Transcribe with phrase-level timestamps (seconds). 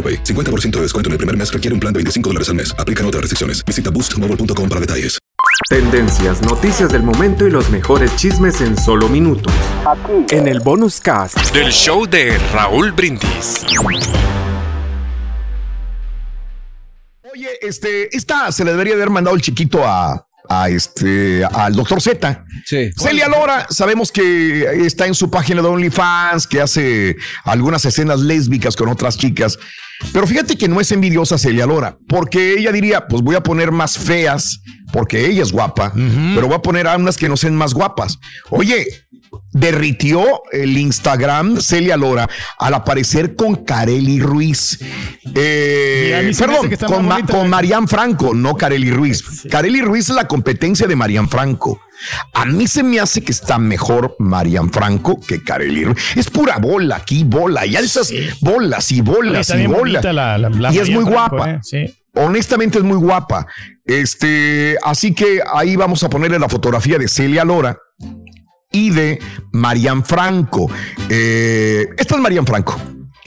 [0.00, 0.24] AroPay.
[0.24, 2.74] 50% de descuento en el primer mes requiere un plan de 25 dólares al mes.
[2.78, 3.62] Aplican otras restricciones.
[3.66, 5.18] Visita boostmobile.com para detalles.
[5.68, 9.52] Tendencias, noticias del momento y los mejores chismes en solo minutos.
[10.30, 13.64] En el bonus cast del show de Raúl Brindis.
[17.32, 22.00] Oye, este, esta se le debería haber mandado el chiquito a, a este, al doctor
[22.00, 22.44] Z.
[22.66, 22.90] Sí.
[22.96, 28.74] Celia Lora, sabemos que está en su página de OnlyFans, que hace algunas escenas lésbicas
[28.74, 29.56] con otras chicas.
[30.12, 33.70] Pero fíjate que no es envidiosa Celia Lora, porque ella diría, pues voy a poner
[33.70, 34.60] más feas,
[34.92, 35.92] porque ella es guapa,
[36.34, 38.18] pero voy a poner a unas que no sean más guapas.
[38.50, 38.86] Oye,
[39.52, 42.28] derritió el Instagram Celia Lora
[42.58, 44.78] al aparecer con Carely Ruiz.
[45.34, 49.22] Eh, perdón, con, Ma- con Marian Franco, no Carely Ruiz.
[49.50, 51.80] Carely Ruiz es la competencia de Marian Franco.
[52.32, 55.98] A mí se me hace que está mejor Marian Franco que Carely Ruiz.
[56.16, 57.66] Es pura bola aquí, bola.
[57.66, 60.04] Y esas bolas y bolas y bolas.
[60.04, 61.50] la- la- la y es muy Franco, guapa.
[61.50, 61.58] ¿eh?
[61.62, 61.96] Sí.
[62.14, 63.46] Honestamente es muy guapa.
[63.84, 67.76] Este, así que ahí vamos a ponerle la fotografía de Celia Lora
[68.70, 69.18] y de
[69.52, 70.70] Marian Franco.
[71.08, 72.80] Eh, esta es Marian Franco.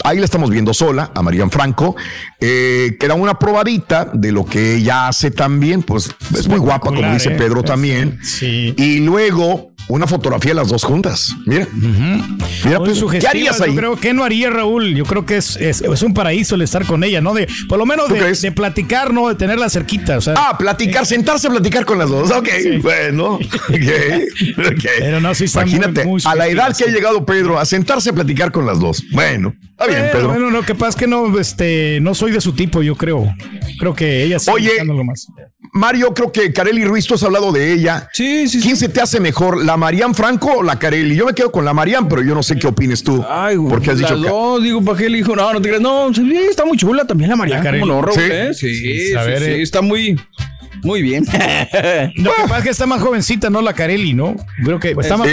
[0.03, 1.95] Ahí la estamos viendo sola, a Marian Franco,
[2.39, 6.89] eh, que da una probadita de lo que ella hace también, pues es muy guapa,
[6.89, 7.37] como dice ¿eh?
[7.37, 8.19] Pedro también.
[8.21, 8.73] Sí.
[8.77, 11.35] Y luego una fotografía de las dos juntas.
[11.45, 13.75] Mira, mira, Muy pues, ¿qué harías Yo ahí?
[13.75, 14.95] creo que no haría Raúl.
[14.95, 17.33] Yo creo que es, es, es un paraíso el estar con ella, ¿no?
[17.33, 19.27] De, por lo menos ¿Tú de, platicar, ¿no?
[19.29, 20.17] De tenerla cerquita.
[20.17, 22.31] O sea, Ah, platicar, sentarse a platicar con las dos.
[22.31, 22.77] Ok, Sí.
[22.77, 23.33] bueno.
[23.35, 23.41] ok,
[24.57, 24.85] ok.
[24.99, 28.09] Pero no, sí Imagínate, muy- muy a la edad que ha llegado Pedro, a sentarse
[28.09, 29.03] a platicar con las dos.
[29.11, 30.27] Bueno, está bien, Bueno, Pedro.
[30.29, 33.33] Bueno, lo que pasa es que no, este, no soy de su tipo, yo creo.
[33.79, 34.71] Creo que ella está Oye,
[35.03, 35.27] más.
[35.75, 38.07] Mario, creo que Carely Ruiz, tú has hablado de ella.
[38.13, 41.15] Sí, sí, ¿Quién se te hace mejor, la Marian Franco o la Carely?
[41.15, 43.25] Yo me quedo con la Marian, pero yo no sé qué opines tú.
[43.27, 45.35] Ay, güey, porque has dicho dos, digo, ¿para qué le dijo?
[45.35, 45.81] No, no te creas.
[45.81, 47.57] No, sí, está muy chula también la María.
[47.57, 47.81] La Kareli.
[47.81, 48.21] ¿Cómo no, Raúl, Sí.
[48.31, 48.51] eh?
[48.53, 49.61] Sí, sí, Sí, a ver, sí, eh.
[49.63, 50.19] está muy,
[50.83, 51.25] muy bien.
[52.15, 53.61] Lo que pasa es que está más jovencita, ¿no?
[53.61, 54.35] La Carelli, ¿no?
[54.63, 55.27] Creo que está más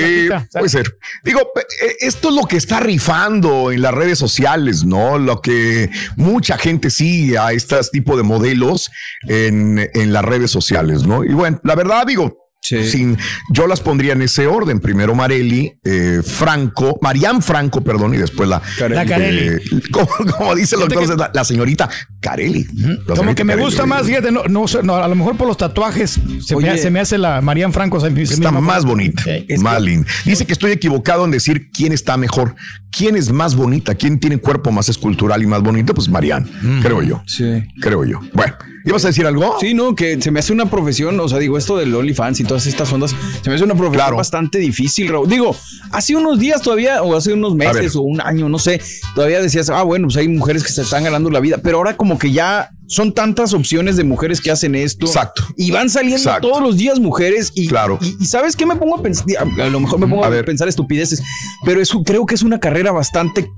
[0.52, 0.96] puede ser.
[1.24, 5.18] Digo, eh, esto es lo que está rifando en las redes sociales, ¿no?
[5.18, 8.90] Lo que mucha gente sigue a estos tipos de modelos
[9.28, 11.24] en, en las redes sociales, ¿no?
[11.24, 12.39] Y bueno, la verdad, digo,
[12.70, 12.90] Sí.
[12.90, 13.18] sin,
[13.50, 14.80] yo las pondría en ese orden.
[14.80, 19.48] Primero Marelli, eh, Franco, Marian Franco, perdón, y después la, La Carelli.
[19.48, 19.60] eh,
[19.90, 21.88] como, como dice el doctor, que- la señorita
[22.20, 22.66] Carelli.
[23.06, 23.64] La Como que me Carelli.
[23.66, 26.78] gusta más, fíjate, no, no, no, a lo mejor por los tatuajes se, me, Oye.
[26.78, 28.00] se me hace la Marian Franco.
[28.00, 29.22] se me- se Está más bonita,
[29.60, 30.06] más linda.
[30.24, 32.54] Dice que estoy equivocado en decir quién está mejor,
[32.90, 36.46] quién es más bonita, quién tiene cuerpo más escultural y más bonito, pues Marianne,
[36.82, 37.22] creo yo.
[37.26, 37.62] Sí.
[37.80, 38.20] Creo yo.
[38.32, 39.56] Bueno, ¿ibas a decir algo?
[39.60, 42.44] Sí, no, que se me hace una profesión, o sea, digo, esto del OnlyFans y
[42.44, 44.16] todas estas ondas, se me hace una profesión Claro.
[44.16, 45.28] bastante difícil, Raúl.
[45.28, 45.54] Digo,
[45.92, 48.80] hace unos días todavía, o hace unos meses, o un año, no sé,
[49.14, 51.96] todavía decías, ah, bueno, pues hay mujeres que se están ganando la vida, pero ahora
[51.96, 55.06] como que ya son tantas opciones de mujeres que hacen esto.
[55.06, 55.44] Exacto.
[55.56, 56.48] Y van saliendo Exacto.
[56.48, 57.98] todos los días mujeres y, Claro.
[58.02, 59.26] y, y ¿sabes qué me pongo a pensar?
[59.38, 61.22] A, lo mejor me pongo A pensar estupideces,
[61.64, 63.48] pero eso creo que es una carrera bastante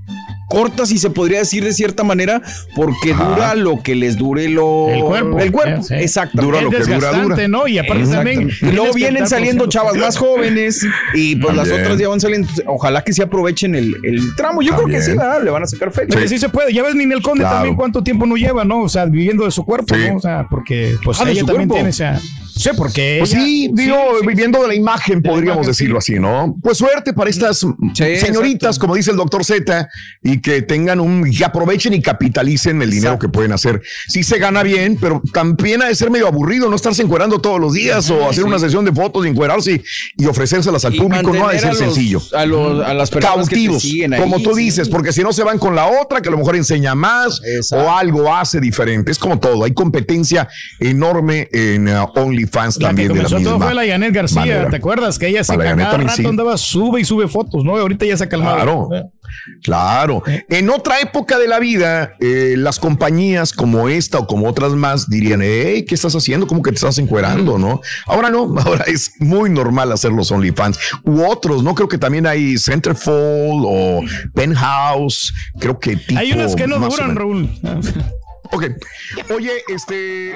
[0.47, 2.41] corta, si se podría decir de cierta manera,
[2.75, 3.23] porque Ajá.
[3.29, 4.89] dura lo que les dure lo...
[4.89, 5.39] El cuerpo.
[5.39, 5.93] El cuerpo, Sí, sí.
[5.95, 6.41] exacto.
[6.41, 7.47] Dura lo es que dura, desgastante, dura.
[7.47, 7.67] ¿no?
[7.67, 8.49] Y aparte también.
[8.61, 12.47] Y luego vienen saliendo chavas más jóvenes y pues las otras ya van saliendo.
[12.67, 14.61] Ojalá que se aprovechen el, el tramo.
[14.61, 15.43] Yo creo que sí, ¿verdad?
[15.43, 16.09] le van a sacar feria.
[16.11, 16.37] Porque sí.
[16.37, 16.73] se puede.
[16.73, 17.55] Ya ves, Ninel Conde Claro.
[17.55, 18.81] también cuánto tiempo no lleva, ¿no?
[18.81, 20.01] O sea, viviendo de su cuerpo, Sí.
[20.09, 20.17] ¿no?
[20.17, 21.73] O sea, porque pues Ah, ella también cuerpo.
[21.75, 22.19] tiene esa.
[22.55, 23.17] Sí, porque.
[23.19, 24.27] Pues ella- sí, digo, sí.
[24.27, 26.13] viviendo de la imagen, De la podríamos imagen, decirlo sí.
[26.13, 26.55] así, ¿no?
[26.61, 28.79] Pues suerte para estas señoritas, exacto.
[28.81, 29.89] como dice el doctor Z,
[30.23, 33.27] y que tengan un, que aprovechen y capitalicen el dinero Exacto.
[33.27, 33.81] que pueden hacer.
[34.07, 37.59] Sí se gana bien, pero también ha de ser medio aburrido no estarse encuerando todos
[37.59, 39.71] los días o hacer una sesión de fotos y encuerarse
[40.17, 42.21] y, y ofrecérselas al Y público, no ha de ser a los- sencillo.
[42.33, 45.21] A, los- a las personas que te cautivos, siguen ahí, como tú dices, porque si
[45.23, 47.85] no se van con la otra, que a lo mejor enseña más Exacto.
[47.85, 49.11] o algo hace diferente.
[49.11, 50.47] Es como todo, hay competencia
[50.79, 52.42] enorme en uh, OnlyFans.
[52.43, 54.69] OnlyFans La que también de la comenzó todo misma fue la Yanet García, manera.
[54.69, 55.19] ¿te acuerdas?
[55.19, 56.25] Que ella se cada también, rato sí.
[56.25, 57.77] andaba, sube y sube fotos, ¿no?
[57.77, 58.55] Ahorita ya se ha calmado.
[58.55, 58.89] Claro.
[59.63, 60.23] Claro.
[60.49, 65.09] En otra época de la vida, eh, las compañías como esta o como otras más
[65.09, 66.47] dirían, hey, ¿qué estás haciendo?
[66.47, 67.57] ¿Cómo que te estás encuerando?
[67.57, 67.81] ¿No?
[68.05, 70.77] Ahora no, ahora es muy normal hacer los OnlyFans.
[71.03, 71.75] U otros, ¿no?
[71.75, 74.01] Creo que también hay Centerfold o
[74.33, 75.33] Penthouse.
[75.59, 77.15] Creo que tipo, Hay unas que no duran.
[77.15, 77.49] Raúl.
[78.51, 78.65] Ok.
[79.35, 80.35] Oye, este.